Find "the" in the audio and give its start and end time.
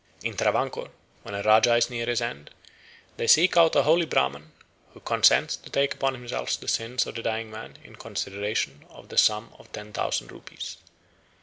6.59-6.67, 7.13-7.21, 9.09-9.17